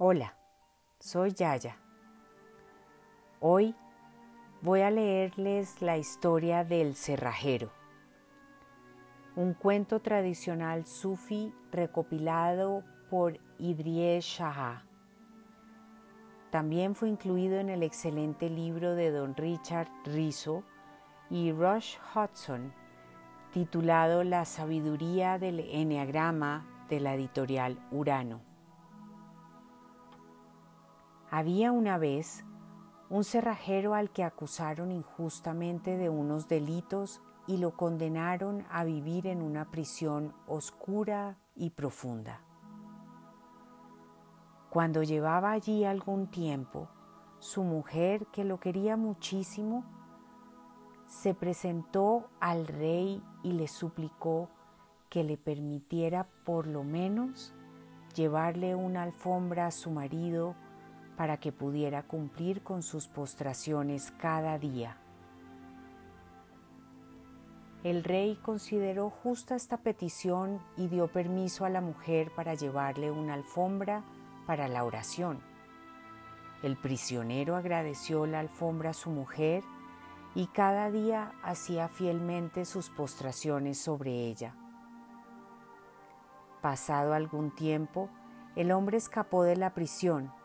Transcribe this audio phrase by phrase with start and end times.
[0.00, 0.36] Hola,
[1.00, 1.76] soy Yaya.
[3.40, 3.74] Hoy
[4.62, 7.72] voy a leerles la historia del cerrajero,
[9.34, 14.84] un cuento tradicional sufi recopilado por Idrie Shah.
[16.52, 20.62] También fue incluido en el excelente libro de Don Richard Rizzo
[21.28, 22.72] y Rush Hudson,
[23.52, 28.47] titulado La sabiduría del Enneagrama de la editorial Urano.
[31.30, 32.44] Había una vez
[33.10, 39.42] un cerrajero al que acusaron injustamente de unos delitos y lo condenaron a vivir en
[39.42, 42.42] una prisión oscura y profunda.
[44.70, 46.88] Cuando llevaba allí algún tiempo,
[47.38, 49.84] su mujer, que lo quería muchísimo,
[51.06, 54.50] se presentó al rey y le suplicó
[55.08, 57.54] que le permitiera por lo menos
[58.14, 60.54] llevarle una alfombra a su marido
[61.18, 64.98] para que pudiera cumplir con sus postraciones cada día.
[67.82, 73.34] El rey consideró justa esta petición y dio permiso a la mujer para llevarle una
[73.34, 74.04] alfombra
[74.46, 75.40] para la oración.
[76.62, 79.64] El prisionero agradeció la alfombra a su mujer
[80.36, 84.54] y cada día hacía fielmente sus postraciones sobre ella.
[86.62, 88.08] Pasado algún tiempo,
[88.54, 90.37] el hombre escapó de la prisión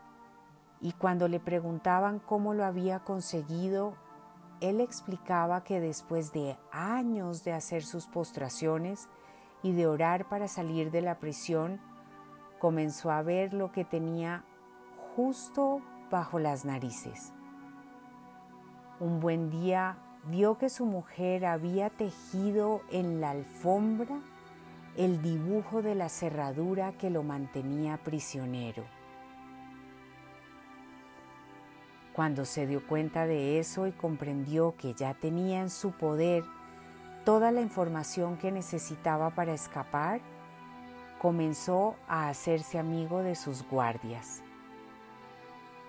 [0.83, 3.93] y cuando le preguntaban cómo lo había conseguido,
[4.59, 9.07] él explicaba que después de años de hacer sus postraciones
[9.63, 11.79] y de orar para salir de la prisión,
[12.59, 14.43] comenzó a ver lo que tenía
[15.15, 15.79] justo
[16.11, 17.31] bajo las narices.
[18.99, 24.19] Un buen día vio que su mujer había tejido en la alfombra
[24.97, 28.83] el dibujo de la cerradura que lo mantenía prisionero.
[32.13, 36.43] Cuando se dio cuenta de eso y comprendió que ya tenía en su poder
[37.25, 40.21] toda la información que necesitaba para escapar,
[41.19, 44.43] comenzó a hacerse amigo de sus guardias.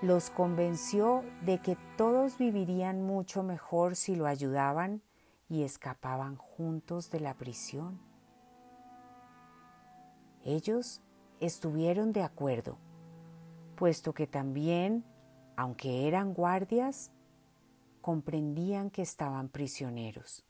[0.00, 5.03] Los convenció de que todos vivirían mucho mejor si lo ayudaban
[5.49, 8.00] y escapaban juntos de la prisión.
[10.44, 11.00] Ellos
[11.41, 12.78] estuvieron de acuerdo,
[13.76, 15.04] puesto que también
[15.56, 17.10] aunque eran guardias,
[18.00, 20.44] comprendían que estaban prisioneros.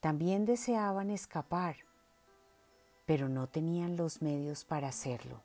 [0.00, 1.76] También deseaban escapar,
[3.06, 5.42] pero no tenían los medios para hacerlo.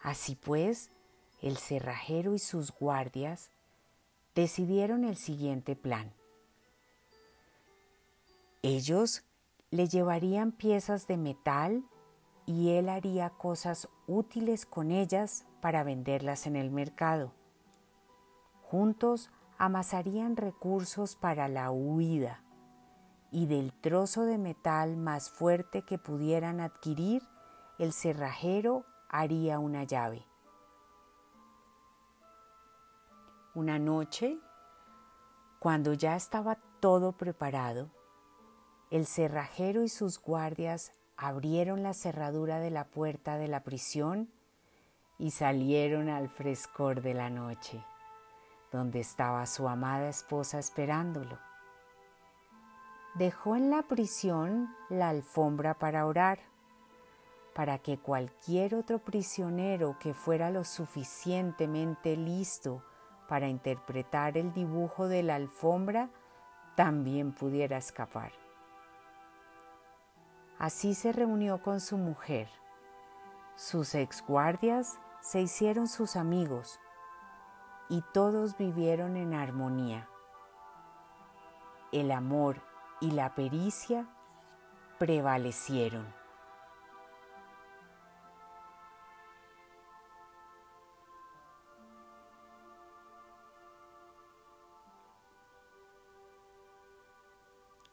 [0.00, 0.90] Así pues,
[1.42, 3.50] el cerrajero y sus guardias
[4.34, 6.12] decidieron el siguiente plan.
[8.62, 9.24] Ellos
[9.70, 11.84] le llevarían piezas de metal
[12.50, 17.32] y él haría cosas útiles con ellas para venderlas en el mercado.
[18.62, 22.42] Juntos amasarían recursos para la huida
[23.30, 27.22] y del trozo de metal más fuerte que pudieran adquirir,
[27.78, 30.26] el cerrajero haría una llave.
[33.54, 34.40] Una noche,
[35.60, 37.90] cuando ya estaba todo preparado,
[38.90, 44.30] el cerrajero y sus guardias abrieron la cerradura de la puerta de la prisión
[45.18, 47.84] y salieron al frescor de la noche,
[48.72, 51.38] donde estaba su amada esposa esperándolo.
[53.16, 56.38] Dejó en la prisión la alfombra para orar,
[57.54, 62.82] para que cualquier otro prisionero que fuera lo suficientemente listo
[63.28, 66.08] para interpretar el dibujo de la alfombra
[66.76, 68.32] también pudiera escapar.
[70.60, 72.46] Así se reunió con su mujer,
[73.56, 76.78] sus exguardias se hicieron sus amigos
[77.88, 80.06] y todos vivieron en armonía.
[81.92, 82.60] El amor
[83.00, 84.06] y la pericia
[84.98, 86.06] prevalecieron.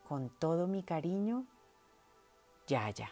[0.05, 1.45] Con todo mi cariño,
[2.69, 3.07] Yaya.